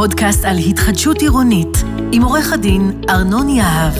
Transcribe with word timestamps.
פודקאסט 0.00 0.44
על 0.44 0.56
התחדשות 0.56 1.20
עירונית, 1.20 1.84
עם 2.12 2.22
עורך 2.22 2.52
הדין 2.52 3.02
ארנון 3.10 3.48
יהב. 3.48 3.92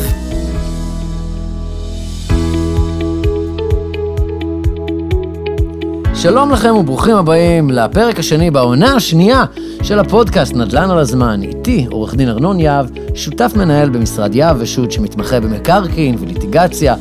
שלום 6.14 6.50
לכם 6.50 6.74
וברוכים 6.74 7.16
הבאים 7.16 7.70
לפרק 7.70 8.18
השני 8.18 8.50
בעונה 8.50 8.94
השנייה 8.94 9.44
של 9.82 9.98
הפודקאסט 9.98 10.54
נדל"ן 10.54 10.90
על 10.90 10.98
הזמן. 10.98 11.42
איתי 11.42 11.86
עורך 11.90 12.14
דין 12.14 12.28
ארנון 12.28 12.60
יהב, 12.60 12.86
שותף 13.14 13.52
מנהל 13.56 13.88
במשרד 13.88 14.34
יהב 14.34 14.56
ושות' 14.60 14.92
שמתמחה 14.92 15.40
במקרקעין 15.40 16.16
וליטיגציה. 16.20 16.94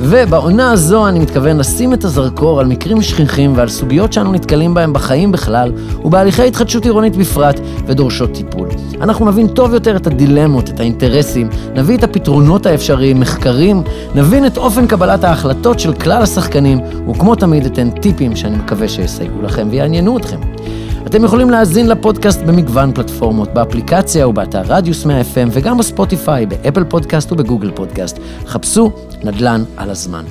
ובעונה 0.00 0.70
הזו 0.70 1.08
אני 1.08 1.18
מתכוון 1.18 1.56
לשים 1.58 1.92
את 1.92 2.04
הזרקור 2.04 2.60
על 2.60 2.66
מקרים 2.66 3.02
שכיחים 3.02 3.52
ועל 3.56 3.68
סוגיות 3.68 4.12
שאנו 4.12 4.32
נתקלים 4.32 4.74
בהם 4.74 4.92
בחיים 4.92 5.32
בכלל 5.32 5.72
ובהליכי 6.04 6.42
התחדשות 6.42 6.84
עירונית 6.84 7.16
בפרט 7.16 7.60
ודורשות 7.86 8.32
טיפול. 8.32 8.68
אנחנו 9.00 9.26
נבין 9.26 9.48
טוב 9.48 9.74
יותר 9.74 9.96
את 9.96 10.06
הדילמות, 10.06 10.68
את 10.68 10.80
האינטרסים, 10.80 11.48
נביא 11.74 11.96
את 11.96 12.04
הפתרונות 12.04 12.66
האפשריים, 12.66 13.20
מחקרים, 13.20 13.82
נבין 14.14 14.46
את 14.46 14.56
אופן 14.56 14.86
קבלת 14.86 15.24
ההחלטות 15.24 15.80
של 15.80 15.92
כלל 15.92 16.22
השחקנים, 16.22 16.80
וכמו 17.10 17.34
תמיד 17.34 17.66
אתן 17.66 17.90
טיפים 17.90 18.36
שאני 18.36 18.56
מקווה 18.56 18.88
שיסייעו 18.88 19.42
לכם 19.42 19.68
ויעניינו 19.70 20.18
אתכם. 20.18 20.57
אתם 21.06 21.24
יכולים 21.24 21.50
להאזין 21.50 21.88
לפודקאסט 21.88 22.40
במגוון 22.40 22.92
פלטפורמות, 22.94 23.54
באפליקציה 23.54 24.28
ובאתר 24.28 24.62
רדיוס 24.66 25.04
100 25.04 25.20
FM 25.20 25.48
וגם 25.50 25.78
בספוטיפיי, 25.78 26.46
באפל 26.46 26.84
פודקאסט 26.84 27.32
ובגוגל 27.32 27.70
פודקאסט. 27.70 28.18
חפשו 28.46 28.90
נדל"ן 29.24 29.64
על 29.76 29.90
הזמן. 29.90 30.24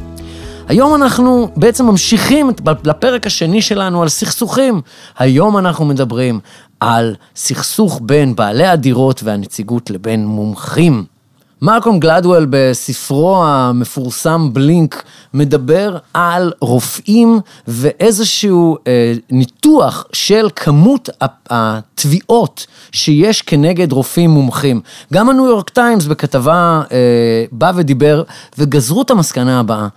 היום 0.67 0.95
אנחנו 0.95 1.49
בעצם 1.55 1.85
ממשיכים 1.85 2.49
לפרק 2.83 3.27
השני 3.27 3.61
שלנו 3.61 4.01
על 4.01 4.09
סכסוכים. 4.09 4.81
היום 5.17 5.57
אנחנו 5.57 5.85
מדברים 5.85 6.39
על 6.79 7.15
סכסוך 7.35 7.99
בין 8.03 8.35
בעלי 8.35 8.65
הדירות 8.65 9.23
והנציגות 9.23 9.89
לבין 9.89 10.25
מומחים. 10.25 11.16
מלקום 11.61 12.00
גלדוול 12.00 12.47
בספרו 12.50 13.44
המפורסם 13.44 14.50
בלינק 14.53 15.03
מדבר 15.33 15.97
על 16.13 16.52
רופאים 16.59 17.39
ואיזשהו 17.67 18.77
אה, 18.88 19.13
ניתוח 19.30 20.05
של 20.13 20.47
כמות 20.55 21.09
התביעות 21.50 22.67
שיש 22.91 23.41
כנגד 23.41 23.91
רופאים 23.91 24.30
מומחים. 24.30 24.81
גם 25.13 25.30
הניו 25.30 25.45
יורק 25.45 25.69
טיימס 25.69 26.05
בכתבה 26.05 26.81
אה, 26.91 27.45
בא 27.52 27.72
ודיבר 27.75 28.23
וגזרו 28.58 29.02
את 29.02 29.11
המסקנה 29.11 29.59
הבאה. 29.59 29.88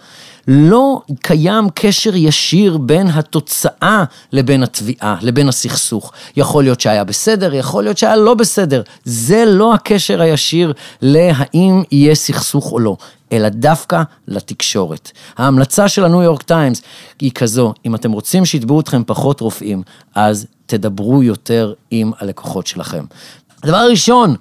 לא 0.53 1.03
קיים 1.23 1.69
קשר 1.75 2.17
ישיר 2.17 2.79
בין 2.79 3.06
התוצאה 3.06 4.05
לבין 4.33 4.62
התביעה, 4.62 5.17
לבין 5.20 5.48
הסכסוך. 5.48 6.12
יכול 6.37 6.65
להיות 6.65 6.81
שהיה 6.81 7.05
בסדר, 7.05 7.55
יכול 7.55 7.84
להיות 7.84 7.98
שהיה 7.98 8.17
לא 8.17 8.34
בסדר. 8.34 8.83
זה 9.05 9.45
לא 9.47 9.75
הקשר 9.75 10.23
הישיר 10.23 10.73
להאם 11.03 11.83
יהיה 11.93 12.15
סכסוך 12.15 12.73
או 12.73 12.78
לא. 12.78 12.97
אלא 13.33 13.48
דווקא 13.48 14.03
לתקשורת. 14.28 15.11
ההמלצה 15.39 15.89
של 15.89 16.05
הניו 16.05 16.22
יורק 16.22 16.43
טיימס 16.43 16.83
היא 17.21 17.31
כזו, 17.33 17.75
אם 17.87 17.94
אתם 17.94 18.12
רוצים 18.12 18.44
שיתבעו 18.44 18.81
אתכם 18.81 19.03
פחות 19.06 19.41
רופאים, 19.41 19.83
אז 20.15 20.47
תדברו 20.66 21.22
יותר 21.22 21.72
עם 21.91 22.12
הלקוחות 22.19 22.66
שלכם. 22.66 23.05
הדבר 23.62 23.77
הראשון, 23.77 24.37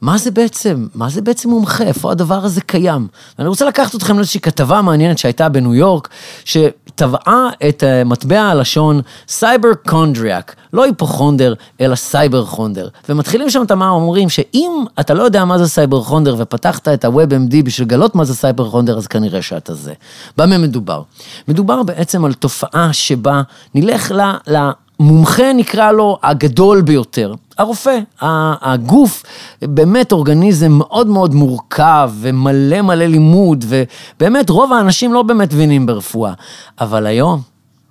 מה 0.00 0.18
זה 0.18 0.30
בעצם, 0.30 0.86
מה 0.94 1.08
זה 1.08 1.20
בעצם 1.20 1.50
מומחה, 1.50 1.84
איפה 1.84 2.10
הדבר 2.12 2.44
הזה 2.44 2.60
קיים? 2.60 3.08
ואני 3.38 3.48
רוצה 3.48 3.66
לקחת 3.66 3.94
אתכם 3.94 4.16
לאיזושהי 4.16 4.40
כתבה 4.40 4.82
מעניינת 4.82 5.18
שהייתה 5.18 5.48
בניו 5.48 5.74
יורק, 5.74 6.08
שטבעה 6.44 7.48
את 7.68 7.84
אה, 7.84 8.04
מטבע 8.04 8.40
הלשון 8.40 9.00
cyberchondriac, 9.28 10.54
לא 10.72 10.84
היפוכונדר, 10.84 11.54
אלא 11.80 11.94
סייבר 11.94 12.44
חונדר. 12.44 12.88
ומתחילים 13.08 13.50
שם 13.50 13.62
את 13.62 13.70
המאמר, 13.70 13.92
אומרים 13.92 14.28
שאם 14.28 14.84
אתה 15.00 15.14
לא 15.14 15.22
יודע 15.22 15.44
מה 15.44 15.58
זה 15.58 15.68
סייבר 15.68 16.02
חונדר 16.02 16.34
ופתחת 16.38 16.88
את 16.88 17.04
ה-WebMD 17.04 17.62
בשביל 17.64 17.88
לגלות 17.88 18.14
מה 18.14 18.24
זה 18.24 18.34
סייבר 18.34 18.70
חונדר, 18.70 18.98
אז 18.98 19.06
כנראה 19.06 19.42
שאתה 19.42 19.74
זה. 19.74 19.92
במה 20.36 20.58
מדובר? 20.58 21.02
מדובר 21.48 21.82
בעצם 21.82 22.24
על 22.24 22.32
תופעה 22.32 22.92
שבה 22.92 23.42
נלך 23.74 24.12
ל... 24.12 24.20
ל 24.54 24.70
מומחה 25.00 25.52
נקרא 25.52 25.92
לו 25.92 26.18
הגדול 26.22 26.80
ביותר, 26.80 27.34
הרופא, 27.58 27.98
הגוף, 28.20 29.22
באמת 29.62 30.12
אורגניזם 30.12 30.72
מאוד 30.72 31.06
מאוד 31.06 31.34
מורכב 31.34 32.10
ומלא 32.20 32.82
מלא 32.82 33.04
לימוד, 33.04 33.64
ובאמת 33.68 34.50
רוב 34.50 34.72
האנשים 34.72 35.12
לא 35.12 35.22
באמת 35.22 35.52
מבינים 35.52 35.86
ברפואה. 35.86 36.32
אבל 36.80 37.06
היום, 37.06 37.40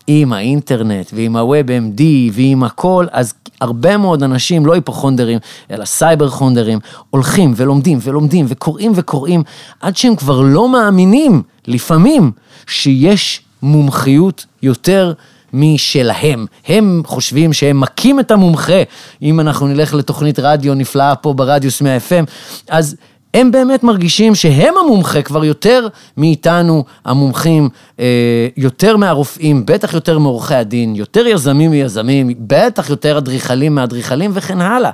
עם 0.07 0.33
האינטרנט 0.33 1.11
ועם 1.13 1.35
ה-WebMD 1.35 2.01
ועם 2.33 2.63
הכל, 2.63 3.05
אז 3.11 3.33
הרבה 3.61 3.97
מאוד 3.97 4.23
אנשים, 4.23 4.65
לא 4.65 4.73
היפוכונדרים, 4.73 5.39
אלא 5.71 5.85
סייבר 5.85 6.29
חונדרים, 6.29 6.79
הולכים 7.09 7.53
ולומדים 7.55 7.99
ולומדים 8.01 8.45
וקוראים 8.49 8.91
וקוראים, 8.95 9.43
עד 9.81 9.97
שהם 9.97 10.15
כבר 10.15 10.41
לא 10.41 10.69
מאמינים, 10.69 11.41
לפעמים, 11.67 12.31
שיש 12.67 13.41
מומחיות 13.61 14.45
יותר 14.63 15.13
משלהם. 15.53 16.45
הם 16.67 17.01
חושבים 17.05 17.53
שהם 17.53 17.79
מכים 17.79 18.19
את 18.19 18.31
המומחה, 18.31 18.81
אם 19.21 19.39
אנחנו 19.39 19.67
נלך 19.67 19.93
לתוכנית 19.93 20.39
רדיו 20.39 20.73
נפלאה 20.73 21.15
פה 21.15 21.33
ברדיוס 21.33 21.81
100 21.81 21.97
FM, 21.97 22.25
אז 22.69 22.95
הם 23.33 23.51
באמת 23.51 23.83
מרגישים 23.83 24.35
שהם 24.35 24.73
המומחה 24.77 25.21
כבר 25.21 25.45
יותר 25.45 25.87
מאיתנו, 26.17 26.83
המומחים, 27.05 27.69
אה, 27.99 28.47
יותר 28.57 28.97
מהרופאים, 28.97 29.65
בטח 29.65 29.93
יותר 29.93 30.19
מעורכי 30.19 30.55
הדין, 30.55 30.95
יותר 30.95 31.27
יזמים 31.27 31.71
מיזמים, 31.71 32.29
בטח 32.39 32.89
יותר 32.89 33.17
אדריכלים 33.17 33.75
מאדריכלים 33.75 34.31
וכן 34.33 34.61
הלאה. 34.61 34.91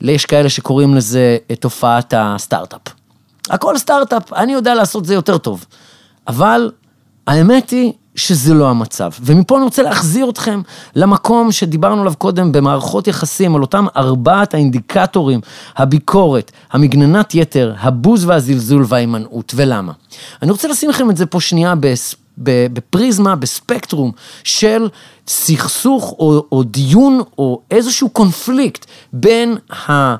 יש 0.00 0.26
כאלה 0.26 0.48
שקוראים 0.48 0.94
לזה 0.94 1.36
תופעת 1.60 2.14
הסטארט-אפ. 2.16 2.80
הכל 3.50 3.78
סטארט-אפ, 3.78 4.32
אני 4.32 4.52
יודע 4.52 4.74
לעשות 4.74 5.04
זה 5.04 5.14
יותר 5.14 5.38
טוב. 5.38 5.66
אבל 6.28 6.70
האמת 7.26 7.70
היא 7.70 7.92
שזה 8.18 8.54
לא 8.54 8.68
המצב. 8.68 9.10
ומפה 9.20 9.56
אני 9.56 9.64
רוצה 9.64 9.82
להחזיר 9.82 10.30
אתכם 10.30 10.60
למקום 10.96 11.52
שדיברנו 11.52 12.00
עליו 12.00 12.14
קודם 12.18 12.52
במערכות 12.52 13.08
יחסים, 13.08 13.56
על 13.56 13.62
אותם 13.62 13.86
ארבעת 13.96 14.54
האינדיקטורים, 14.54 15.40
הביקורת, 15.76 16.52
המגננת 16.72 17.34
יתר, 17.34 17.74
הבוז 17.78 18.24
והזלזול 18.24 18.84
וההימנעות, 18.88 19.52
ולמה. 19.56 19.92
אני 20.42 20.50
רוצה 20.50 20.68
לשים 20.68 20.90
לכם 20.90 21.10
את 21.10 21.16
זה 21.16 21.26
פה 21.26 21.40
שנייה 21.40 21.74
בפריזמה, 22.38 23.36
בספקטרום 23.36 24.12
של 24.44 24.88
סכסוך 25.28 26.14
או, 26.18 26.44
או 26.52 26.62
דיון 26.62 27.20
או 27.38 27.60
איזשהו 27.70 28.08
קונפליקט 28.08 28.86
בין 29.12 29.56
ה... 29.88 30.16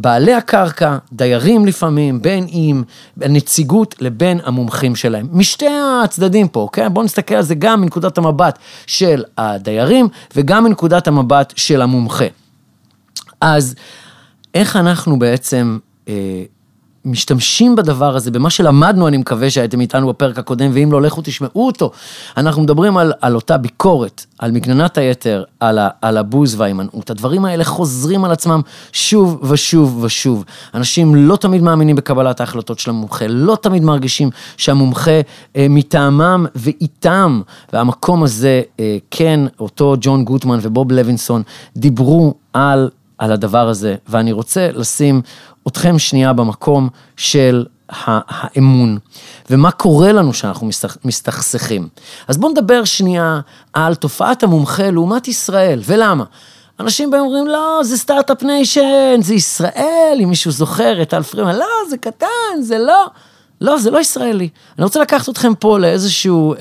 בעלי 0.00 0.34
הקרקע, 0.34 0.96
דיירים 1.12 1.66
לפעמים, 1.66 2.22
בין 2.22 2.46
אם 2.52 2.82
הנציגות 3.20 3.94
לבין 4.00 4.40
המומחים 4.44 4.96
שלהם. 4.96 5.28
משתי 5.32 5.66
הצדדים 6.04 6.48
פה, 6.48 6.60
אוקיי? 6.60 6.88
בואו 6.88 7.04
נסתכל 7.04 7.34
על 7.34 7.42
זה 7.42 7.54
גם 7.54 7.80
מנקודת 7.80 8.18
המבט 8.18 8.58
של 8.86 9.24
הדיירים 9.38 10.08
וגם 10.36 10.64
מנקודת 10.64 11.08
המבט 11.08 11.52
של 11.56 11.82
המומחה. 11.82 12.24
אז 13.40 13.74
איך 14.54 14.76
אנחנו 14.76 15.18
בעצם 15.18 15.78
אה, 16.08 16.14
משתמשים 17.04 17.76
בדבר 17.76 18.16
הזה, 18.16 18.30
במה 18.30 18.50
שלמדנו, 18.50 19.08
אני 19.08 19.16
מקווה 19.16 19.50
שהייתם 19.50 19.80
איתנו 19.80 20.08
בפרק 20.08 20.38
הקודם, 20.38 20.70
ואם 20.74 20.92
לא, 20.92 21.02
לכו 21.02 21.20
תשמעו 21.24 21.66
אותו. 21.66 21.90
אנחנו 22.36 22.62
מדברים 22.62 22.96
על, 22.96 23.12
על 23.20 23.34
אותה 23.34 23.56
ביקורת, 23.56 24.24
על 24.38 24.52
מגננת 24.52 24.98
היתר, 24.98 25.44
על, 25.60 25.78
ה, 25.78 25.88
על 26.02 26.16
הבוז 26.16 26.60
וההימנעות. 26.60 27.10
הדברים 27.10 27.44
האלה 27.44 27.64
חוזרים 27.64 28.24
על 28.24 28.30
עצמם 28.30 28.60
שוב 28.92 29.50
ושוב 29.50 30.02
ושוב. 30.02 30.44
אנשים 30.74 31.14
לא 31.14 31.36
תמיד 31.36 31.62
מאמינים 31.62 31.96
בקבלת 31.96 32.40
ההחלטות 32.40 32.78
של 32.78 32.90
המומחה, 32.90 33.26
לא 33.28 33.56
תמיד 33.62 33.82
מרגישים 33.82 34.30
שהמומחה 34.56 35.20
אה, 35.56 35.66
מטעמם 35.70 36.46
ואיתם, 36.54 37.40
והמקום 37.72 38.22
הזה, 38.22 38.62
אה, 38.80 38.96
כן, 39.10 39.40
אותו 39.60 39.96
ג'ון 40.00 40.24
גוטמן 40.24 40.58
ובוב 40.62 40.92
לוינסון 40.92 41.42
דיברו 41.76 42.34
על 42.52 42.90
על 43.20 43.32
הדבר 43.32 43.68
הזה, 43.68 43.96
ואני 44.08 44.32
רוצה 44.32 44.70
לשים 44.72 45.22
אתכם 45.68 45.98
שנייה 45.98 46.32
במקום 46.32 46.88
של 47.16 47.66
האמון, 47.88 48.98
ומה 49.50 49.70
קורה 49.70 50.12
לנו 50.12 50.34
שאנחנו 50.34 50.68
מסתכסכים. 51.04 51.88
אז 52.28 52.36
בואו 52.36 52.52
נדבר 52.52 52.84
שנייה 52.84 53.40
על 53.72 53.94
תופעת 53.94 54.42
המומחה 54.42 54.90
לעומת 54.90 55.28
ישראל, 55.28 55.80
ולמה? 55.84 56.24
אנשים 56.80 57.10
באים 57.10 57.22
ואומרים, 57.22 57.46
לא, 57.46 57.80
זה 57.82 57.98
Start-Up 57.98 58.42
Nation, 58.42 59.20
זה 59.20 59.34
ישראל, 59.34 60.18
אם 60.22 60.28
מישהו 60.28 60.50
זוכר 60.50 61.02
את 61.02 61.14
אלפרימן, 61.14 61.56
לא, 61.56 61.66
זה 61.90 61.98
קטן, 61.98 62.62
זה 62.62 62.78
לא. 62.78 63.06
לא, 63.60 63.78
זה 63.78 63.90
לא 63.90 63.98
ישראלי. 63.98 64.48
אני 64.78 64.84
רוצה 64.84 65.00
לקחת 65.00 65.28
אתכם 65.28 65.54
פה 65.54 65.78
לאיזשהו 65.78 66.54
אה, 66.54 66.58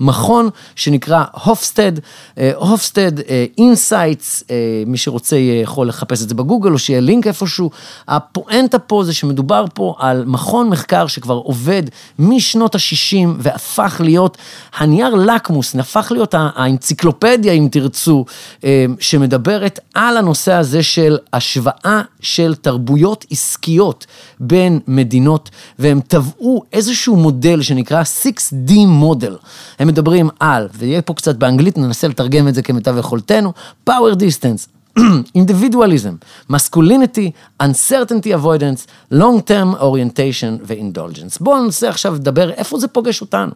מכון 0.00 0.48
שנקרא 0.76 1.24
Hofstede, 1.44 1.92
אה, 2.38 2.52
Hofstede 2.56 3.12
Insights, 3.58 4.44
אה, 4.50 4.56
מי 4.86 4.98
שרוצה 4.98 5.36
יכול 5.36 5.88
לחפש 5.88 6.22
את 6.22 6.28
זה 6.28 6.34
בגוגל 6.34 6.72
או 6.72 6.78
שיהיה 6.78 7.00
לינק 7.00 7.26
איפשהו. 7.26 7.70
הפואנטה 8.08 8.78
פה 8.78 9.04
זה 9.04 9.14
שמדובר 9.14 9.64
פה 9.74 9.94
על 9.98 10.24
מכון 10.26 10.68
מחקר 10.68 11.06
שכבר 11.06 11.34
עובד 11.34 11.82
משנות 12.18 12.74
ה-60 12.74 13.28
והפך 13.38 14.00
להיות 14.04 14.38
הנייר 14.78 15.14
לקמוס, 15.14 15.76
הפך 15.76 16.12
להיות 16.14 16.34
האנציקלופדיה, 16.38 17.52
אם 17.52 17.68
תרצו, 17.70 18.24
אה, 18.64 18.86
שמדברת 19.00 19.78
על 19.94 20.16
הנושא 20.16 20.52
הזה 20.52 20.82
של 20.82 21.18
השוואה 21.32 22.02
של 22.22 22.54
תרבויות 22.54 23.24
עסקיות 23.30 24.06
בין 24.40 24.80
מדינות, 24.86 25.50
והם 25.78 26.00
טבעו 26.00 26.62
איזשהו 26.72 27.16
מודל 27.16 27.62
שנקרא 27.62 28.02
6D 28.02 28.72
מודל. 28.86 29.36
הם 29.78 29.88
מדברים 29.88 30.28
על, 30.40 30.68
ויהיה 30.74 31.02
פה 31.02 31.14
קצת 31.14 31.36
באנגלית, 31.36 31.78
ננסה 31.78 32.08
לתרגם 32.08 32.48
את 32.48 32.54
זה 32.54 32.62
כמיטב 32.62 32.98
יכולתנו, 32.98 33.52
power 33.90 34.14
distance. 34.14 34.80
individualism, 35.40 36.14
masculinity, 36.48 37.32
uncertainty 37.62 38.32
avoidance, 38.32 38.86
long 39.12 39.40
term 39.40 39.74
orientation 39.80 40.60
ו-indulgence. 40.62 41.38
בואו 41.40 41.64
ננסה 41.64 41.88
עכשיו 41.88 42.14
לדבר 42.14 42.50
איפה 42.50 42.78
זה 42.78 42.88
פוגש 42.88 43.20
אותנו. 43.20 43.52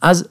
אז 0.00 0.24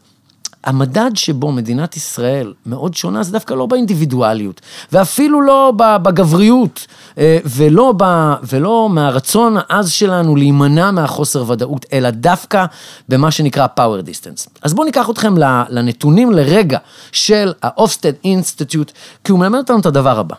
המדד 0.64 1.12
שבו 1.16 1.52
מדינת 1.52 1.98
ישראל 1.98 2.54
מאוד 2.66 2.94
שונה 2.94 3.24
זה 3.24 3.32
דווקא 3.32 3.54
לא 3.54 3.66
באינדיבידואליות, 3.66 4.62
ואפילו 4.92 5.42
לא 5.42 5.74
בגבריות, 5.78 6.88
אה, 7.18 7.38
ולא, 7.46 7.94
ב, 7.98 8.34
ולא 8.44 8.90
מהרצון 8.92 9.58
העז 9.58 9.92
שלנו 9.92 10.36
להימנע 10.36 10.92
מהחוסר 10.92 11.50
ודאות, 11.52 11.86
אלא 11.94 12.10
דווקא 12.10 12.66
במה 13.10 13.32
שנקרא 13.32 13.68
power 13.80 14.06
distance. 14.06 14.50
אז 14.62 14.74
בואו 14.74 14.86
ניקח 14.86 15.10
אתכם 15.10 15.34
לנתונים 15.70 16.32
לרגע 16.32 16.78
של 17.12 17.54
ה-Hofstede 17.64 18.26
Institute, 18.26 18.92
כי 19.24 19.32
הוא 19.32 19.40
מלמד 19.40 19.60
אותנו 19.60 19.80
את 19.80 19.86
הדבר 19.86 20.20
הבא. 20.20 20.36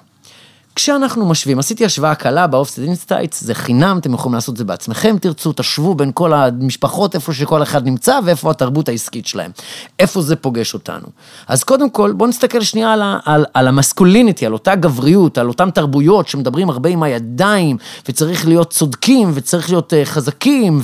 כשאנחנו 0.77 1.27
משווים, 1.27 1.59
עשיתי 1.59 1.85
השוואה 1.85 2.15
קלה 2.15 2.47
ב 2.47 2.51
Hofstede 2.51 2.83
Insights, 2.83 3.45
זה 3.45 3.55
חינם, 3.55 3.99
אתם 3.99 4.15
יכולים 4.15 4.35
לעשות 4.35 4.53
את 4.53 4.57
זה 4.57 4.65
בעצמכם, 4.65 5.17
תרצו, 5.21 5.53
תשוו 5.53 5.95
בין 5.95 6.11
כל 6.15 6.33
המשפחות, 6.33 7.15
איפה 7.15 7.33
שכל 7.33 7.63
אחד 7.63 7.87
נמצא 7.87 8.19
ואיפה 8.25 8.51
התרבות 8.51 8.89
העסקית 8.89 9.27
שלהם. 9.27 9.51
איפה 9.99 10.23
זה 10.23 10.37
פוגש 10.37 10.75
אותנו. 10.75 11.07
אז 11.49 11.65
קודם 11.65 11.91
כל, 11.91 12.13
בואו 12.13 12.29
נסתכל 12.29 12.61
שנייה 12.61 12.93
על, 12.93 13.03
על, 13.25 13.45
על 13.55 13.69
המסקוליניטי, 13.69 14.47
על 14.47 14.53
אותה 14.53 14.75
גבריות, 14.75 15.39
על 15.39 15.49
אותן 15.49 15.71
תרבויות 15.71 16.29
שמדברים 16.29 16.71
הרבה 16.71 16.91
עם 16.91 17.03
הידיים, 17.03 17.77
וצריך 18.09 18.49
להיות 18.49 18.71
צודקים, 18.71 19.31
וצריך 19.35 19.71
להיות 19.71 19.93
uh, 19.93 19.97
חזקים, 20.05 20.83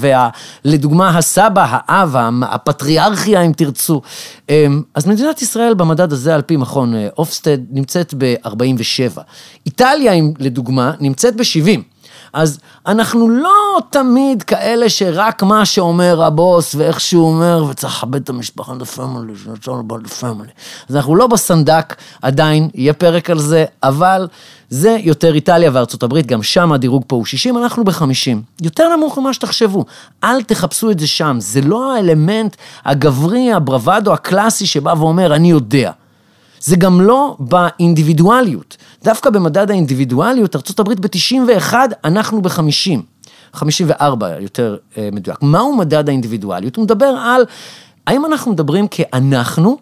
ולדוגמה 0.65 1.19
הסבא, 1.19 1.67
האב, 1.71 2.17
הפטריארכיה, 2.43 3.43
אם 3.43 3.53
תרצו. 3.53 4.01
Um, 4.47 4.51
אז 4.95 5.07
מדינת 5.07 5.43
ישראל 5.43 5.75
במדד 5.75 6.13
הזה, 6.13 6.35
על 6.35 6.43
פי 6.43 6.57
מכון 6.57 6.95
אה, 6.95 7.09
אופסטד, 7.19 7.59
נמצאת 7.71 8.15
ב-47. 8.19 9.21
איטליה, 9.81 10.13
לדוגמה, 10.39 10.93
נמצאת 11.01 11.37
ב-70. 11.37 11.81
אז 12.33 12.59
אנחנו 12.87 13.31
לא 13.31 13.79
תמיד 13.91 14.43
כאלה 14.43 14.89
שרק 14.89 15.43
מה 15.43 15.65
שאומר 15.65 16.23
הבוס 16.23 16.75
ואיך 16.75 17.01
שהוא 17.01 17.29
אומר, 17.29 17.65
וצריך 17.71 17.97
לכבד 17.97 18.23
את 18.23 18.29
המשפחה, 18.29 18.73
the 18.73 18.97
family, 18.97 19.49
all 19.65 19.69
about 19.69 20.07
the 20.07 20.23
family. 20.23 20.51
אז 20.89 20.97
אנחנו 20.97 21.17
לא 21.17 21.27
בסנדק, 21.27 21.97
עדיין, 22.23 22.69
יהיה 22.75 22.93
פרק 22.93 23.31
על 23.31 23.39
זה, 23.39 23.65
אבל 23.83 24.29
זה 24.71 24.97
יותר 25.01 25.35
איטליה 25.35 25.71
וארצות 25.75 26.03
הברית, 26.03 26.27
גם 26.27 26.43
שם 26.43 26.73
הדירוג 26.73 27.05
פה 27.07 27.17
הוא 27.17 27.27
60, 27.27 27.59
אנחנו 27.59 27.85
ב-50. 27.85 28.63
יותר 28.63 28.97
נמוך 28.97 29.19
ממה 29.19 29.33
שתחשבו. 29.33 29.85
אל 30.25 30.43
תחפשו 30.43 30.91
את 30.91 30.99
זה 30.99 31.07
שם, 31.07 31.37
זה 31.41 31.61
לא 31.61 31.95
האלמנט 31.95 32.57
הגברי, 32.85 33.53
הברוואדו 33.53 34.13
הקלאסי 34.13 34.67
שבא 34.67 34.95
ואומר, 34.99 35.35
אני 35.35 35.51
יודע. 35.51 35.91
זה 36.61 36.77
גם 36.77 37.01
לא 37.01 37.37
באינדיבידואליות. 37.39 38.77
דווקא 39.05 39.31
במדד 39.31 39.71
האינדיבידואליות, 39.71 40.57
ארה"ב 40.57 40.93
ב-91, 40.93 41.75
אנחנו 42.05 42.43
ב-50. 42.43 43.01
54 43.55 44.41
יותר 44.41 44.77
אה, 44.99 45.09
מדויק. 45.13 45.43
מהו 45.43 45.77
מדד 45.77 46.09
האינדיבידואליות? 46.09 46.77
הוא 46.77 46.85
מדבר 46.85 47.07
על, 47.07 47.43
האם 48.07 48.27
אנחנו 48.27 48.53
מדברים 48.53 48.89
כאנחנו, 48.89 49.79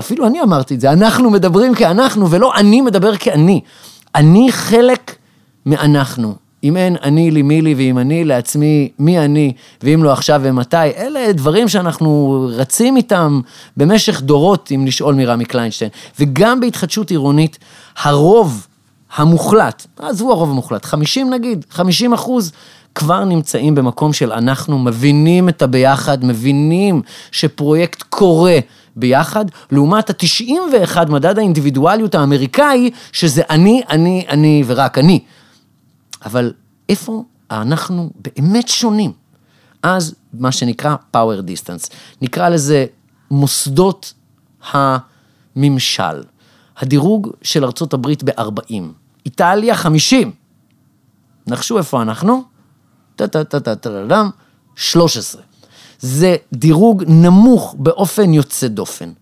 אפילו 0.00 0.26
אני 0.26 0.42
אמרתי 0.42 0.74
את 0.74 0.80
זה, 0.80 0.92
אנחנו 0.92 1.30
מדברים 1.30 1.74
כאנחנו 1.74 2.30
ולא 2.30 2.54
אני 2.54 2.80
מדבר 2.80 3.16
כאני. 3.16 3.60
אני 4.14 4.52
חלק 4.52 5.16
מאנחנו. 5.66 6.43
אם 6.64 6.76
אין 6.76 6.96
אני 7.02 7.30
לי 7.30 7.42
מי 7.42 7.62
לי 7.62 7.74
ואם 7.74 7.98
אני 7.98 8.24
לעצמי 8.24 8.88
מי 8.98 9.18
אני 9.18 9.52
ואם 9.82 10.04
לא 10.04 10.12
עכשיו 10.12 10.40
ומתי, 10.44 10.76
אלה 10.76 11.32
דברים 11.32 11.68
שאנחנו 11.68 12.46
רצים 12.52 12.96
איתם 12.96 13.40
במשך 13.76 14.20
דורות, 14.20 14.72
אם 14.74 14.86
לשאול 14.86 15.14
מרמי 15.14 15.44
קליינשטיין. 15.44 15.90
וגם 16.20 16.60
בהתחדשות 16.60 17.10
עירונית, 17.10 17.58
הרוב 18.02 18.66
המוחלט, 19.16 19.86
עזבו 19.98 20.32
הרוב 20.32 20.50
המוחלט, 20.50 20.84
50 20.84 21.30
נגיד, 21.30 21.64
50 21.70 22.12
אחוז, 22.12 22.52
כבר 22.94 23.24
נמצאים 23.24 23.74
במקום 23.74 24.12
של 24.12 24.32
אנחנו 24.32 24.78
מבינים 24.78 25.48
את 25.48 25.62
הביחד, 25.62 26.24
מבינים 26.24 27.02
שפרויקט 27.32 28.02
קורה. 28.02 28.58
ביחד, 28.96 29.44
לעומת 29.70 30.10
ה-91 30.10 31.10
מדד 31.10 31.38
האינדיבידואליות 31.38 32.14
האמריקאי, 32.14 32.90
שזה 33.12 33.42
אני, 33.50 33.82
אני, 33.90 34.24
אני 34.28 34.62
ורק 34.66 34.98
אני. 34.98 35.20
אבל 36.24 36.52
איפה 36.88 37.24
אנחנו 37.50 38.10
באמת 38.16 38.68
שונים? 38.68 39.12
אז 39.82 40.14
מה 40.32 40.52
שנקרא 40.52 40.96
power 41.16 41.40
distance, 41.46 41.92
נקרא 42.22 42.48
לזה 42.48 42.86
מוסדות 43.30 44.14
הממשל. 44.72 46.22
הדירוג 46.76 47.30
של 47.42 47.64
ארצות 47.64 47.94
הברית 47.94 48.22
ב-40, 48.22 48.72
איטליה 49.26 49.74
50. 49.74 50.32
נחשו 51.46 51.78
איפה 51.78 52.02
אנחנו? 52.02 52.42
טה-טה-טה-טה-טה-טם, 53.16 54.30
13. 54.76 55.42
זה 55.98 56.36
דירוג 56.52 57.04
נמוך 57.06 57.74
באופן 57.78 58.32
יוצא 58.32 58.68
דופן. 58.68 59.12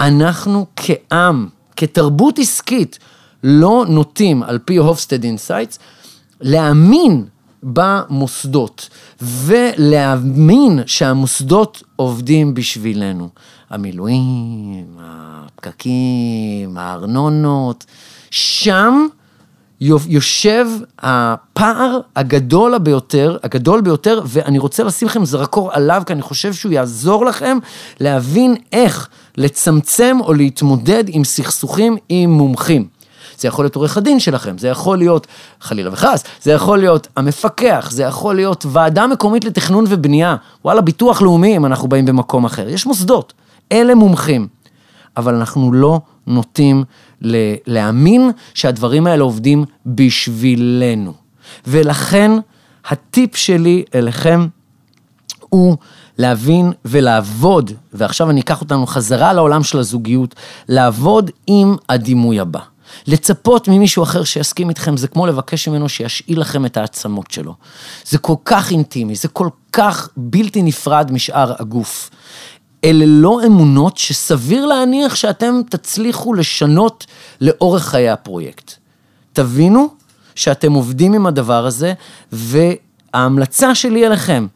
אנחנו 0.00 0.66
כעם, 0.76 1.48
כתרבות 1.76 2.38
עסקית, 2.38 2.98
לא 3.44 3.84
נוטים, 3.88 4.42
על 4.42 4.58
פי 4.64 4.76
Hofstede 4.76 5.24
Insights, 5.24 5.78
להאמין 6.40 7.24
במוסדות 7.62 8.88
ולהאמין 9.20 10.80
שהמוסדות 10.86 11.82
עובדים 11.96 12.54
בשבילנו. 12.54 13.28
המילואים, 13.70 14.86
הפקקים, 15.00 16.78
הארנונות, 16.78 17.84
שם 18.30 19.06
יושב 19.80 20.66
הפער 20.98 22.00
הגדול 22.16 22.78
ביותר, 22.78 23.36
הגדול 23.42 23.80
ביותר, 23.80 24.20
ואני 24.26 24.58
רוצה 24.58 24.84
לשים 24.84 25.08
לכם 25.08 25.24
זרקור 25.24 25.72
עליו, 25.72 26.02
כי 26.06 26.12
אני 26.12 26.22
חושב 26.22 26.52
שהוא 26.52 26.72
יעזור 26.72 27.26
לכם 27.26 27.58
להבין 28.00 28.54
איך 28.72 29.08
לצמצם 29.36 30.16
או 30.20 30.32
להתמודד 30.32 31.04
עם 31.08 31.24
סכסוכים 31.24 31.96
עם 32.08 32.30
מומחים. 32.30 32.95
זה 33.38 33.48
יכול 33.48 33.64
להיות 33.64 33.76
עורך 33.76 33.96
הדין 33.96 34.20
שלכם, 34.20 34.58
זה 34.58 34.68
יכול 34.68 34.98
להיות, 34.98 35.26
חלילה 35.60 35.92
וחס, 35.92 36.24
זה 36.42 36.52
יכול 36.52 36.78
להיות 36.78 37.08
המפקח, 37.16 37.88
זה 37.90 38.02
יכול 38.02 38.34
להיות 38.34 38.66
ועדה 38.68 39.06
מקומית 39.06 39.44
לתכנון 39.44 39.84
ובנייה, 39.88 40.36
וואלה, 40.64 40.80
ביטוח 40.80 41.22
לאומי 41.22 41.56
אם 41.56 41.66
אנחנו 41.66 41.88
באים 41.88 42.06
במקום 42.06 42.44
אחר. 42.44 42.68
יש 42.68 42.86
מוסדות, 42.86 43.32
אלה 43.72 43.94
מומחים, 43.94 44.48
אבל 45.16 45.34
אנחנו 45.34 45.72
לא 45.72 46.00
נוטים 46.26 46.84
להאמין 47.66 48.30
שהדברים 48.54 49.06
האלה 49.06 49.22
עובדים 49.22 49.64
בשבילנו. 49.86 51.12
ולכן, 51.66 52.30
הטיפ 52.88 53.36
שלי 53.36 53.84
אליכם 53.94 54.46
הוא 55.40 55.76
להבין 56.18 56.72
ולעבוד, 56.84 57.70
ועכשיו 57.92 58.30
אני 58.30 58.40
אקח 58.40 58.60
אותנו 58.60 58.86
חזרה 58.86 59.32
לעולם 59.32 59.62
של 59.62 59.78
הזוגיות, 59.78 60.34
לעבוד 60.68 61.30
עם 61.46 61.76
הדימוי 61.88 62.40
הבא. 62.40 62.60
לצפות 63.06 63.68
ממישהו 63.68 64.02
אחר 64.02 64.24
שיסכים 64.24 64.68
איתכם, 64.68 64.96
זה 64.96 65.08
כמו 65.08 65.26
לבקש 65.26 65.68
ממנו 65.68 65.88
שישאיל 65.88 66.40
לכם 66.40 66.66
את 66.66 66.76
העצמות 66.76 67.30
שלו. 67.30 67.54
זה 68.04 68.18
כל 68.18 68.34
כך 68.44 68.70
אינטימי, 68.70 69.14
זה 69.14 69.28
כל 69.28 69.48
כך 69.72 70.08
בלתי 70.16 70.62
נפרד 70.62 71.12
משאר 71.12 71.52
הגוף. 71.58 72.10
אלה 72.84 73.04
לא 73.06 73.40
אמונות 73.46 73.98
שסביר 73.98 74.66
להניח 74.66 75.14
שאתם 75.14 75.60
תצליחו 75.70 76.34
לשנות 76.34 77.06
לאורך 77.40 77.84
חיי 77.88 78.10
הפרויקט. 78.10 78.72
תבינו 79.32 79.88
שאתם 80.34 80.72
עובדים 80.72 81.14
עם 81.14 81.26
הדבר 81.26 81.66
הזה, 81.66 81.92
וההמלצה 82.32 83.74
שלי 83.74 84.06
אליכם 84.06 84.46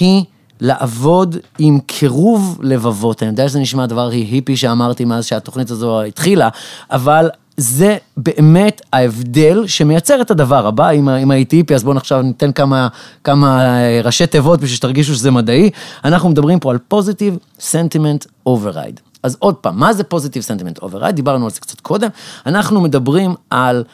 היא 0.00 0.24
לעבוד 0.60 1.36
עם 1.58 1.78
קירוב 1.86 2.58
לבבות. 2.62 3.22
אני 3.22 3.30
יודע 3.30 3.48
שזה 3.48 3.58
נשמע 3.58 3.84
הכי 3.84 4.16
היפי 4.16 4.56
שאמרתי 4.56 5.04
מאז 5.04 5.26
שהתוכנית 5.26 5.70
הזו 5.70 6.02
התחילה, 6.02 6.48
אבל 6.90 7.30
זה 7.60 7.96
באמת 8.16 8.82
ההבדל 8.92 9.66
שמייצר 9.66 10.20
את 10.20 10.30
הדבר 10.30 10.66
הבא, 10.66 10.90
אם, 10.90 11.08
אם 11.08 11.30
הייתי 11.30 11.56
היפי, 11.56 11.74
אז 11.74 11.84
בואו 11.84 11.96
עכשיו 11.96 12.22
ניתן 12.22 12.52
כמה, 12.52 12.88
כמה 13.24 13.64
אה, 13.64 14.00
ראשי 14.04 14.26
תיבות 14.26 14.60
בשביל 14.60 14.76
שתרגישו 14.76 15.14
שזה 15.14 15.30
מדעי. 15.30 15.70
אנחנו 16.04 16.28
מדברים 16.28 16.60
פה 16.60 16.70
על 16.70 16.78
positive 16.88 17.38
sentiment 17.60 18.24
override. 18.46 19.00
אז 19.22 19.36
עוד 19.38 19.54
פעם, 19.54 19.78
מה 19.78 19.92
זה 19.92 20.04
positive 20.04 20.42
sentiment 20.42 20.78
override? 20.78 21.16
דיברנו 21.16 21.44
על 21.44 21.50
זה 21.50 21.60
קצת 21.60 21.80
קודם. 21.80 22.08
אנחנו 22.46 22.80
מדברים 22.80 23.34
על 23.50 23.84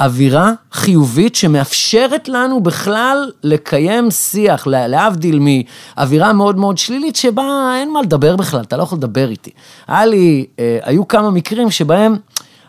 אווירה 0.00 0.52
חיובית 0.72 1.34
שמאפשרת 1.34 2.28
לנו 2.28 2.60
בכלל 2.60 3.30
לקיים 3.42 4.10
שיח, 4.10 4.66
להבדיל 4.66 5.38
מאווירה 5.40 6.32
מאוד 6.32 6.56
מאוד 6.56 6.78
שלילית 6.78 7.16
שבה 7.16 7.74
אין 7.80 7.92
מה 7.92 8.02
לדבר 8.02 8.36
בכלל, 8.36 8.60
אתה 8.60 8.76
לא 8.76 8.82
יכול 8.82 8.98
לדבר 8.98 9.30
איתי. 9.30 9.50
היה 9.88 10.06
לי, 10.06 10.46
אה, 10.58 10.78
היו 10.82 11.08
כמה 11.08 11.30
מקרים 11.30 11.70
שבהם 11.70 12.16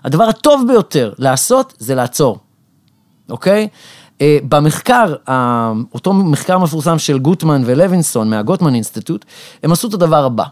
הדבר 0.06 0.24
הטוב 0.24 0.64
ביותר 0.68 1.14
לעשות 1.18 1.74
זה 1.78 1.96
לעצור, 1.96 2.38
אוקיי? 3.30 3.68
אה, 4.22 4.38
במחקר, 4.50 5.14
אותו 5.94 6.14
מחקר 6.14 6.58
מפורסם 6.58 7.00
של 7.00 7.20
גוטמן 7.20 7.64
ולוינסון 7.66 8.30
מהגוטמן 8.30 8.76
אינסטיטוט, 8.76 9.26
הם 9.64 9.72
עשו 9.72 9.88
את 9.88 9.94
הדבר 9.94 10.26
הבא. 10.26 10.44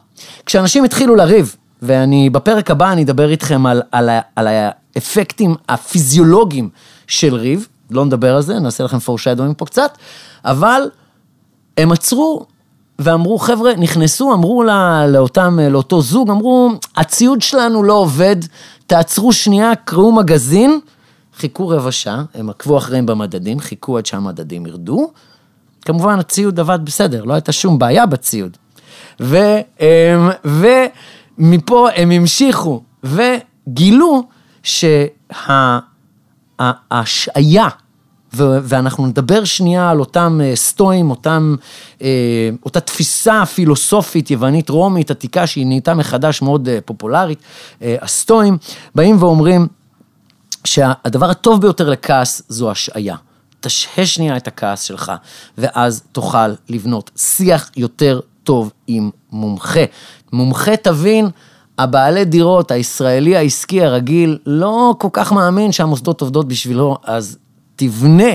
כשאנשים 0.46 0.84
התחילו 0.84 1.16
לריב, 1.16 1.56
ואני 1.82 2.30
בפרק 2.30 2.72
הבא 2.72 2.92
אני 2.92 3.04
אדבר 3.04 3.30
איתכם 3.30 3.66
על, 3.66 3.82
על, 3.92 4.10
על 4.36 4.48
האפקטים 4.48 5.56
הפיזיולוגיים 5.70 6.70
של 7.08 7.36
ריב, 7.36 7.68
לא 7.92 8.06
נדבר 8.06 8.36
על 8.36 8.42
זה, 8.42 8.60
נעשה 8.60 8.84
לכם 8.84 9.00
פורשיידומים 9.00 9.54
פה 9.54 9.66
קצת, 9.66 9.98
אבל 10.46 10.82
הם 11.78 11.92
עצרו 11.92 12.46
ואמרו, 13.00 13.40
חבר'ה, 13.40 13.76
נכנסו, 13.78 14.34
אמרו 14.34 14.64
לה, 14.64 15.08
לאותם, 15.08 15.60
לאותו 15.60 16.02
זוג, 16.02 16.30
אמרו, 16.30 16.72
הציוד 16.96 17.42
שלנו 17.42 17.84
לא 17.84 17.94
עובד, 17.94 18.36
תעצרו 18.88 19.34
שנייה, 19.34 19.76
קראו 19.76 20.12
מגזין, 20.12 20.80
חיכו 21.38 21.68
רבע 21.68 21.92
שעה, 21.92 22.24
הם 22.34 22.50
עקבו 22.50 22.78
אחריהם 22.78 23.06
במדדים, 23.06 23.60
חיכו 23.60 23.98
עד 23.98 24.06
שהמדדים 24.06 24.66
ירדו. 24.66 25.12
כמובן, 25.82 26.20
הציוד 26.20 26.60
עבד 26.60 26.80
בסדר, 26.84 27.24
לא 27.24 27.34
הייתה 27.34 27.52
שום 27.52 27.80
בעיה 27.80 28.06
בציוד. 28.06 28.58
ו, 29.20 29.38
ומפה 30.46 31.90
הם 31.96 32.12
המשיכו 32.12 32.82
וגילו 33.04 34.24
שההשעיה, 36.60 37.68
ואנחנו 38.36 39.08
נדבר 39.08 39.44
שנייה 39.44 39.90
על 39.90 40.00
אותם 40.00 40.40
אה, 40.44 40.56
סטואים, 40.56 41.10
אותם, 41.10 41.56
אה, 42.02 42.50
אותה 42.66 42.80
תפיסה 42.80 43.46
פילוסופית 43.46 44.32
יוונית 44.32 44.70
רומית 44.70 45.12
עתיקה 45.12 45.48
שהיא 45.48 45.68
נהייתה 45.68 45.94
מחדש 45.94 46.42
מאוד 46.42 46.70
אה, 46.70 46.80
פופולרית, 46.86 47.40
הסטואים, 47.82 48.58
באים 48.96 49.24
ואומרים 49.24 49.68
שהדבר 50.64 51.30
הטוב 51.30 51.62
ביותר 51.62 51.90
לכעס 51.90 52.42
זו 52.50 52.72
השעיה. 52.72 53.16
תשהה 53.60 54.06
שנייה 54.06 54.38
את 54.38 54.48
הכעס 54.48 54.82
שלך, 54.82 55.12
ואז 55.58 56.04
תוכל 56.12 56.48
לבנות 56.70 57.12
שיח 57.18 57.72
יותר 57.78 58.20
טוב 58.44 58.72
עם 58.88 59.10
מומחה. 59.32 59.84
מומחה 60.34 60.78
תבין, 60.78 61.30
הבעלי 61.80 62.26
דירות, 62.26 62.72
הישראלי 62.72 63.38
העסקי 63.38 63.84
הרגיל, 63.84 64.38
לא 64.46 64.96
כל 64.98 65.08
כך 65.14 65.32
מאמין 65.32 65.72
שהמוסדות 65.72 66.22
עובדות 66.22 66.48
בשבילו, 66.48 66.98
אז 67.04 67.38
תבנה 67.76 68.34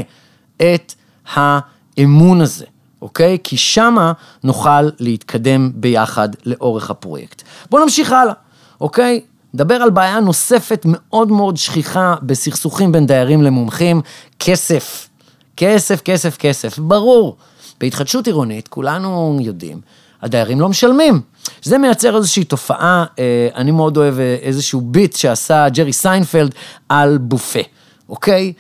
את 0.57 0.95
האמון 1.27 2.41
הזה, 2.41 2.65
אוקיי? 3.03 3.39
כי 3.45 3.57
שמה 3.57 4.13
נוכל 4.45 4.89
להתקדם 4.99 5.71
ביחד 5.75 6.29
לאורך 6.47 6.91
הפרויקט. 6.91 7.43
בואו 7.71 7.83
נמשיך 7.83 8.13
הלאה, 8.13 8.35
אוקיי? 8.81 9.21
נדבר 9.55 9.75
על 9.75 9.91
בעיה 9.91 10.21
נוספת 10.21 10.83
מאוד 10.85 11.33
מאוד 11.33 11.57
שכיחה 11.57 12.15
בסכסוכים 12.23 12.93
בין 12.93 13.07
דיירים 13.07 13.43
למומחים, 13.43 14.01
כסף. 14.39 15.09
כסף, 15.57 16.01
כסף, 16.01 16.37
כסף. 16.37 16.79
ברור, 16.79 17.37
בהתחדשות 17.81 18.27
עירונית, 18.27 18.69
כולנו 18.69 19.39
יודעים, 19.41 19.81
הדיירים 20.23 20.61
לא 20.61 20.69
משלמים. 20.69 21.21
זה 21.63 21.79
מייצר 21.79 22.17
איזושהי 22.17 22.45
תופעה, 22.45 23.05
אה, 23.19 23.49
אני 23.55 23.71
מאוד 23.71 23.97
אוהב 23.97 24.15
איזשהו 24.43 24.81
ביט 24.81 25.17
שעשה 25.17 25.69
ג'רי 25.69 25.93
סיינפלד 25.93 26.55
על 26.89 27.19
בופה. 27.19 27.61
אוקיי? 28.09 28.53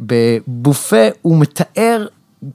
בבופה 0.00 1.08
הוא 1.22 1.38
מתאר 1.38 2.06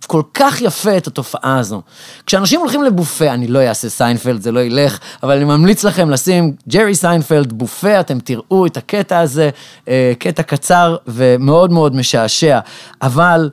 כל 0.07 0.21
כך 0.33 0.61
יפה 0.61 0.97
את 0.97 1.07
התופעה 1.07 1.59
הזו. 1.59 1.81
כשאנשים 2.25 2.59
הולכים 2.59 2.83
לבופה, 2.83 3.33
אני 3.33 3.47
לא 3.47 3.59
אעשה 3.59 3.89
סיינפלד, 3.89 4.41
זה 4.41 4.51
לא 4.51 4.59
ילך, 4.59 4.99
אבל 5.23 5.35
אני 5.35 5.45
ממליץ 5.45 5.83
לכם 5.83 6.09
לשים 6.09 6.55
ג'רי 6.69 6.95
סיינפלד, 6.95 7.53
בופה, 7.53 7.99
אתם 7.99 8.19
תראו 8.19 8.65
את 8.65 8.77
הקטע 8.77 9.19
הזה, 9.19 9.49
אה, 9.87 10.13
קטע 10.19 10.43
קצר 10.43 10.95
ומאוד 11.07 11.71
מאוד 11.71 11.95
משעשע. 11.95 12.59
אבל 13.01 13.49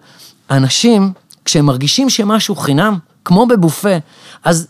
אנשים, 0.51 1.13
כשהם 1.45 1.67
מרגישים 1.67 2.11
שמשהו 2.11 2.57
חינם, 2.57 2.99
כמו 3.25 3.47
בבופה, 3.47 3.97
אז 4.45 4.67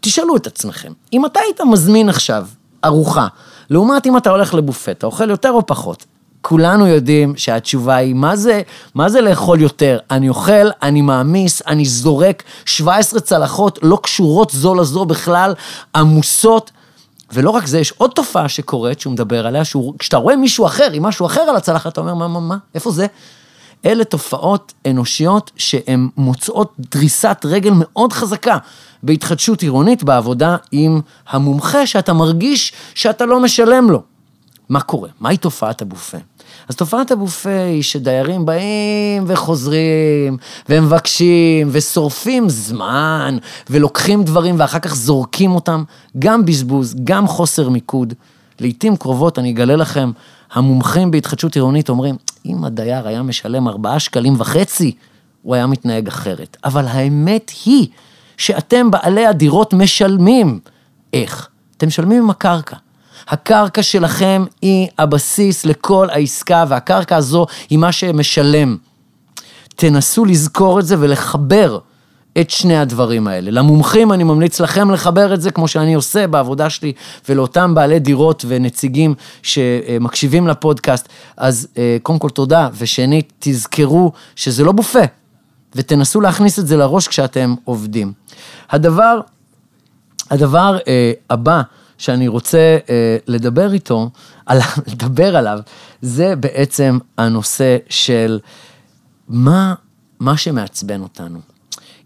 תשאלו 0.00 0.36
את 0.36 0.46
עצמכם, 0.46 0.92
אם 1.12 1.26
אתה 1.26 1.40
היית 1.40 1.60
מזמין 1.60 2.08
עכשיו 2.08 2.46
ארוחה, 2.84 3.26
לעומת 3.70 4.06
אם 4.06 4.16
אתה 4.16 4.30
הולך 4.30 4.54
לבופה, 4.54 4.90
אתה 4.90 5.06
אוכל 5.06 5.30
יותר 5.30 5.50
או 5.50 5.66
פחות? 5.66 6.04
כולנו 6.46 6.86
יודעים 6.86 7.36
שהתשובה 7.36 7.96
היא, 7.96 8.14
מה 8.14 8.36
זה, 8.36 8.62
מה 8.94 9.08
זה 9.08 9.20
לאכול 9.20 9.60
יותר? 9.60 9.98
אני 10.10 10.28
אוכל, 10.28 10.68
אני 10.82 11.00
מעמיס, 11.02 11.62
אני 11.66 11.84
זורק 11.84 12.42
17 12.64 13.20
צלחות 13.20 13.78
לא 13.82 13.98
קשורות 14.02 14.50
זו 14.50 14.74
לזו 14.74 15.04
בכלל, 15.04 15.54
עמוסות. 15.94 16.70
ולא 17.32 17.50
רק 17.50 17.66
זה, 17.66 17.78
יש 17.78 17.92
עוד 17.92 18.10
תופעה 18.10 18.48
שקורית, 18.48 19.00
שהוא 19.00 19.12
מדבר 19.12 19.46
עליה, 19.46 19.62
כשאתה 19.98 20.16
רואה 20.16 20.36
מישהו 20.36 20.66
אחר 20.66 20.90
עם 20.92 21.02
משהו 21.02 21.26
אחר 21.26 21.40
על 21.40 21.56
הצלחת, 21.56 21.92
אתה 21.92 22.00
אומר, 22.00 22.14
מה, 22.14 22.28
מה, 22.28 22.40
מה, 22.40 22.56
איפה 22.74 22.90
זה? 22.90 23.06
אלה 23.84 24.04
תופעות 24.04 24.72
אנושיות 24.86 25.50
שהן 25.56 26.08
מוצאות 26.16 26.72
דריסת 26.78 27.40
רגל 27.44 27.72
מאוד 27.74 28.12
חזקה 28.12 28.58
בהתחדשות 29.02 29.62
עירונית, 29.62 30.02
בעבודה 30.02 30.56
עם 30.72 31.00
המומחה 31.28 31.86
שאתה 31.86 32.12
מרגיש 32.12 32.72
שאתה 32.94 33.26
לא 33.26 33.40
משלם 33.40 33.90
לו. 33.90 34.02
מה 34.68 34.80
קורה? 34.80 35.08
מהי 35.20 35.36
תופעת 35.36 35.82
הבופה? 35.82 36.18
אז 36.68 36.76
תופעת 36.76 37.10
הבופה 37.10 37.64
היא 37.70 37.82
שדיירים 37.82 38.46
באים 38.46 39.24
וחוזרים, 39.26 40.36
ומבקשים, 40.68 41.68
ושורפים 41.72 42.48
זמן, 42.48 43.38
ולוקחים 43.70 44.24
דברים 44.24 44.54
ואחר 44.58 44.78
כך 44.78 44.94
זורקים 44.94 45.54
אותם, 45.54 45.84
גם 46.18 46.44
בזבוז, 46.44 46.94
גם 47.04 47.26
חוסר 47.26 47.68
מיקוד. 47.68 48.14
לעתים 48.60 48.96
קרובות, 48.96 49.38
אני 49.38 49.50
אגלה 49.50 49.76
לכם, 49.76 50.10
המומחים 50.52 51.10
בהתחדשות 51.10 51.54
עירונית 51.54 51.88
אומרים, 51.88 52.16
אם 52.46 52.64
הדייר 52.64 53.08
היה 53.08 53.22
משלם 53.22 53.68
ארבעה 53.68 53.98
שקלים 53.98 54.34
וחצי, 54.38 54.94
הוא 55.42 55.54
היה 55.54 55.66
מתנהג 55.66 56.08
אחרת. 56.08 56.56
אבל 56.64 56.86
האמת 56.86 57.52
היא 57.64 57.88
שאתם, 58.36 58.90
בעלי 58.90 59.26
הדירות, 59.26 59.74
משלמים. 59.74 60.60
איך? 61.12 61.48
אתם 61.76 61.86
משלמים 61.86 62.22
עם 62.22 62.30
הקרקע. 62.30 62.76
הקרקע 63.28 63.82
שלכם 63.82 64.44
היא 64.62 64.88
הבסיס 64.98 65.64
לכל 65.64 66.10
העסקה, 66.10 66.64
והקרקע 66.68 67.16
הזו 67.16 67.46
היא 67.70 67.78
מה 67.78 67.92
שמשלם. 67.92 68.76
תנסו 69.76 70.24
לזכור 70.24 70.80
את 70.80 70.86
זה 70.86 70.96
ולחבר 70.98 71.78
את 72.40 72.50
שני 72.50 72.78
הדברים 72.78 73.26
האלה. 73.26 73.50
למומחים 73.50 74.12
אני 74.12 74.24
ממליץ 74.24 74.60
לכם 74.60 74.90
לחבר 74.90 75.34
את 75.34 75.40
זה 75.40 75.50
כמו 75.50 75.68
שאני 75.68 75.94
עושה 75.94 76.26
בעבודה 76.26 76.70
שלי, 76.70 76.92
ולאותם 77.28 77.74
בעלי 77.74 77.98
דירות 77.98 78.44
ונציגים 78.48 79.14
שמקשיבים 79.42 80.48
לפודקאסט. 80.48 81.08
אז 81.36 81.68
אה, 81.78 81.96
קודם 82.02 82.18
כל 82.18 82.30
תודה, 82.30 82.68
ושנית, 82.78 83.32
תזכרו 83.38 84.12
שזה 84.36 84.64
לא 84.64 84.72
בופה, 84.72 85.04
ותנסו 85.74 86.20
להכניס 86.20 86.58
את 86.58 86.66
זה 86.66 86.76
לראש 86.76 87.08
כשאתם 87.08 87.54
עובדים. 87.64 88.12
הדבר, 88.70 89.20
הדבר 90.30 90.78
אה, 90.88 91.12
הבא, 91.30 91.62
שאני 92.04 92.28
רוצה 92.28 92.78
אה, 92.90 93.16
לדבר 93.26 93.72
איתו, 93.72 94.10
על, 94.46 94.58
לדבר 94.92 95.36
עליו, 95.36 95.58
זה 96.02 96.36
בעצם 96.36 96.98
הנושא 97.18 97.76
של 97.88 98.40
מה, 99.28 99.74
מה 100.20 100.36
שמעצבן 100.36 101.02
אותנו. 101.02 101.38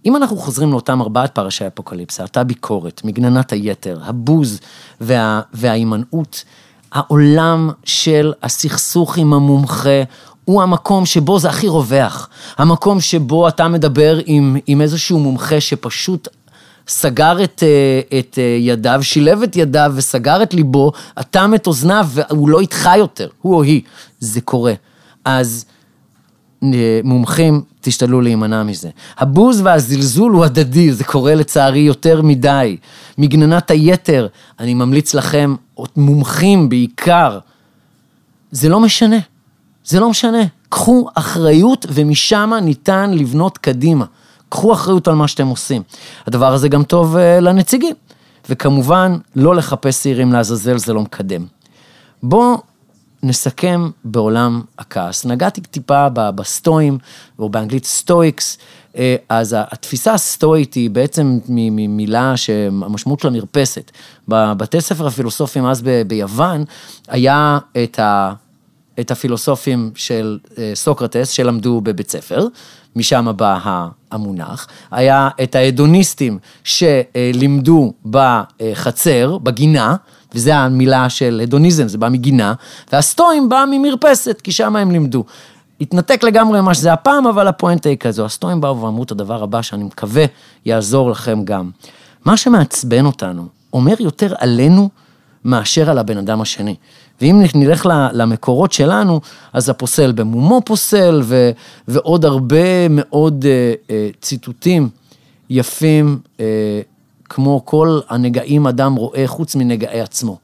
אם 0.07 0.17
אנחנו 0.17 0.37
חוזרים 0.37 0.73
לאותם 0.73 1.00
ארבעת 1.00 1.35
פרשי 1.35 1.67
אפוקליפסה, 1.67 2.23
אותה 2.23 2.45
ביקורת, 2.45 3.00
מגננת 3.05 3.52
היתר, 3.52 4.00
הבוז 4.05 4.61
וה, 5.00 5.40
וההימנעות, 5.55 6.45
העולם 6.93 7.71
של 7.85 8.33
הסכסוך 8.43 9.19
עם 9.19 9.33
המומחה 9.33 10.02
הוא 10.45 10.62
המקום 10.62 11.07
שבו 11.07 11.38
זה 11.38 11.49
הכי 11.49 11.69
רווח. 11.69 12.28
המקום 12.59 13.00
שבו 13.00 13.49
אתה 13.49 13.69
מדבר 13.69 14.19
עם, 14.26 14.57
עם 14.67 14.81
איזשהו 14.81 15.19
מומחה 15.19 15.61
שפשוט 15.61 16.28
סגר 16.88 17.45
את, 17.45 17.62
אה, 17.62 18.18
את 18.18 18.38
אה, 18.38 18.57
ידיו, 18.61 19.00
שילב 19.02 19.42
את 19.42 19.57
ידיו 19.57 19.92
וסגר 19.97 20.42
את 20.42 20.54
ליבו, 20.54 20.92
אטם 21.21 21.52
את 21.54 21.66
אוזניו 21.66 22.09
והוא 22.11 22.49
לא 22.49 22.61
איתך 22.61 22.88
יותר, 22.97 23.28
הוא 23.42 23.54
או 23.54 23.62
היא. 23.62 23.83
זה 24.21 24.40
קורה. 24.40 24.73
אז 25.25 25.64
אה, 26.62 27.00
מומחים, 27.04 27.62
תשתדלו 27.80 28.21
להימנע 28.21 28.62
מזה. 28.62 28.88
הבוז 29.18 29.61
והזלזול 29.61 30.33
הוא 30.33 30.45
הדדי, 30.45 30.92
זה 30.92 31.04
קורה 31.04 31.35
לצערי 31.35 31.78
יותר 31.80 32.23
מדי. 32.23 32.76
מגננת 33.18 33.71
היתר, 33.71 34.26
אני 34.61 34.75
ממליץ 34.75 35.14
לכם, 35.14 35.54
מומחים 35.97 36.68
בעיקר, 36.68 37.38
זה 38.50 38.68
לא 38.68 38.80
משנה. 38.80 39.18
זה 39.85 40.00
לא 40.00 40.11
משנה. 40.11 40.42
קחו 40.68 41.09
אחריות 41.14 41.87
ומשם 41.88 42.52
ניתן 42.62 43.11
לבנות 43.14 43.59
קדימה. 43.59 44.04
קחו 44.49 44.73
אחריות 44.73 45.09
על 45.09 45.14
מה 45.14 45.28
שאתם 45.28 45.47
עושים. 45.47 45.83
הדבר 46.26 46.52
הזה 46.52 46.69
גם 46.69 46.83
טוב 46.83 47.17
uh, 47.17 47.19
לנציגים. 47.40 47.95
וכמובן, 48.49 49.19
לא 49.37 49.55
לחפש 49.55 50.02
שעירים 50.02 50.33
לעזאזל, 50.33 50.78
זה 50.78 50.93
לא 50.93 51.00
מקדם. 51.00 51.47
בואו 52.23 52.62
נסכם 53.23 53.90
בעולם 54.05 54.62
הכעס. 54.78 55.25
נגעתי 55.25 55.61
טיפה 55.61 56.09
בסטואים, 56.14 56.99
או 57.38 57.49
באנגלית 57.49 57.85
סטואיקס, 57.85 58.59
אה, 58.97 59.17
אז 59.28 59.57
התפיסה 59.59 60.14
הסטואית 60.14 60.75
היא 60.75 60.90
בעצם 60.90 61.38
ממילה 61.49 62.37
שהמשמעות 62.37 63.21
שלה 63.21 63.31
נרפסת. 63.31 63.90
בבתי 64.28 64.81
ספר 64.81 65.07
הפילוסופיים 65.07 65.67
אז 65.67 65.83
ביוון, 66.07 66.64
היה 67.09 67.59
את, 67.85 67.99
ה, 67.99 68.33
את 69.00 69.11
הפילוסופים 69.11 69.90
של 69.95 70.38
אה, 70.59 70.73
סוקרטס 70.75 71.31
שלמדו 71.31 71.81
בבית 71.81 72.11
ספר, 72.11 72.47
משם 72.97 73.33
בא 73.37 73.59
המונח. 74.11 74.67
היה 74.90 75.28
את 75.43 75.55
ההדוניסטים 75.55 76.38
שלימדו 76.64 77.93
בחצר, 78.07 79.38
בגינה, 79.38 79.97
וזו 80.35 80.50
המילה 80.50 81.09
של 81.09 81.40
הדוניזם, 81.43 81.88
זה 81.88 81.99
בא 81.99 82.09
מגינה, 82.09 82.55
והסטואים 82.93 83.49
בא 83.49 83.64
ממרפסת, 83.71 84.40
כי 84.40 84.52
שם 84.52 84.76
הם 84.76 84.90
לימדו. 84.90 85.25
התנתק 85.81 86.25
לגמרי 86.25 86.61
ממה 86.61 86.75
שזה 86.75 86.93
הפעם, 86.93 87.26
אבל 87.26 87.49
הפואנטה 87.49 87.88
היא 87.88 87.99
כזו. 87.99 88.25
הסטואים 88.25 88.61
באו 88.61 88.81
ואמרו 88.81 89.02
את 89.02 89.11
הדבר 89.11 89.43
הבא, 89.43 89.62
שאני 89.62 89.85
מקווה 89.85 90.25
יעזור 90.64 91.11
לכם 91.11 91.45
גם. 91.45 91.71
מה 92.25 92.37
שמעצבן 92.37 93.07
אותנו, 93.07 93.47
אומר 93.73 93.95
יותר 93.99 94.35
עלינו 94.38 94.88
מאשר 95.49 95.90
על 95.90 95.99
הבן 95.99 96.19
אדם 96.19 96.40
השני. 96.40 96.75
ואם 97.21 97.43
נלך 97.55 97.88
למקורות 98.12 98.73
שלנו, 98.73 99.21
אז 99.52 99.69
הפוסל 99.69 100.12
במומו 100.12 100.62
פוסל, 100.64 101.21
ו, 101.25 101.50
ועוד 101.88 102.25
הרבה 102.25 102.88
מאוד 102.90 103.45
uh, 103.45 103.88
uh, 103.88 103.93
ציטוטים 104.21 104.88
יפים, 105.50 106.19
uh, 106.37 106.40
כמו 107.25 107.62
כל 107.64 108.00
הנגעים 108.09 108.67
אדם 108.67 108.95
רואה 108.95 109.25
חוץ 109.26 109.55
מנגעי 109.55 110.00
עצמו. 110.00 110.38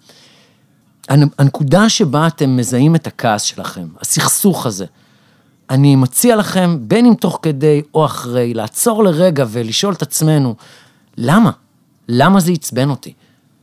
הנקודה 1.38 1.88
שבה 1.88 2.26
אתם 2.26 2.56
מזהים 2.56 2.94
את 2.94 3.06
הכעס 3.06 3.42
שלכם, 3.42 3.86
הסכסוך 4.00 4.66
הזה, 4.66 4.86
אני 5.70 5.96
מציע 5.96 6.36
לכם, 6.36 6.78
בין 6.80 7.06
אם 7.06 7.14
תוך 7.14 7.38
כדי 7.42 7.82
או 7.94 8.04
אחרי, 8.04 8.54
לעצור 8.54 9.04
לרגע 9.04 9.44
ולשאול 9.48 9.94
את 9.94 10.02
עצמנו, 10.02 10.54
למה? 11.16 11.50
למה 12.08 12.40
זה 12.40 12.52
עצבן 12.52 12.90
אותי? 12.90 13.12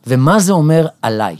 ומה 0.07 0.39
זה 0.39 0.53
אומר 0.53 0.87
עליי? 1.01 1.35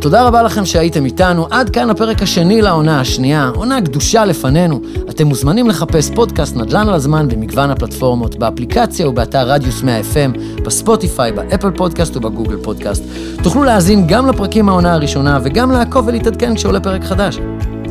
תודה 0.00 0.26
רבה 0.26 0.42
לכם 0.42 0.64
שהייתם 0.64 1.04
איתנו. 1.04 1.46
עד 1.50 1.70
כאן 1.70 1.90
הפרק 1.90 2.22
השני 2.22 2.62
לעונה 2.62 3.00
השנייה, 3.00 3.50
עונה 3.54 3.82
קדושה 3.82 4.24
לפנינו. 4.24 4.80
אתם 5.10 5.26
מוזמנים 5.26 5.68
לחפש 5.68 6.10
פודקאסט 6.14 6.56
נדל"ן 6.56 6.88
על 6.88 6.94
הזמן 6.94 7.28
במגוון 7.28 7.70
הפלטפורמות, 7.70 8.36
באפליקציה 8.36 9.08
ובאתר 9.08 9.48
רדיוס 9.48 9.82
100 9.82 10.00
FM, 10.00 10.60
בספוטיפיי, 10.64 11.32
באפל 11.32 11.70
פודקאסט 11.70 12.16
ובגוגל 12.16 12.56
פודקאסט. 12.62 13.02
תוכלו 13.42 13.64
להאזין 13.64 14.06
גם 14.06 14.28
לפרקים 14.28 14.66
מהעונה 14.66 14.92
הראשונה 14.92 15.38
וגם 15.42 15.70
לעקוב 15.70 16.06
ולהתעדכן 16.06 16.54
כשעולה 16.54 16.80
פרק 16.80 17.04
חדש. 17.04 17.38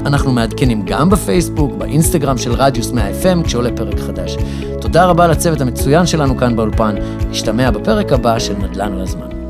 אנחנו 0.05 0.31
מעדכנים 0.31 0.85
גם 0.85 1.09
בפייסבוק, 1.09 1.73
באינסטגרם 1.77 2.37
של 2.37 2.51
רדיוס 2.53 2.91
100 2.91 3.09
FM 3.09 3.45
כשעולה 3.45 3.69
פרק 3.75 3.99
חדש. 3.99 4.37
תודה 4.91 5.05
רבה 5.05 5.27
לצוות 5.27 5.61
המצוין 5.61 6.05
שלנו 6.05 6.37
כאן 6.37 6.55
באולפן. 6.55 6.95
נשתמע 7.29 7.71
בפרק 7.71 8.11
הבא 8.11 8.39
של 8.39 8.53
נדל"ן 8.53 8.93
על 8.93 9.01
הזמן. 9.01 9.40